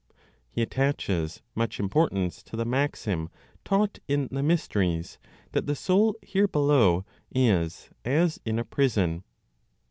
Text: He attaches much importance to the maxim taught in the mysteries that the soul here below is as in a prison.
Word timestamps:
He 0.49 0.63
attaches 0.63 1.43
much 1.53 1.79
importance 1.79 2.41
to 2.45 2.55
the 2.55 2.65
maxim 2.65 3.29
taught 3.63 3.99
in 4.07 4.29
the 4.31 4.41
mysteries 4.41 5.19
that 5.51 5.67
the 5.67 5.75
soul 5.75 6.15
here 6.23 6.47
below 6.47 7.05
is 7.29 7.91
as 8.03 8.39
in 8.43 8.57
a 8.57 8.65
prison. 8.65 9.23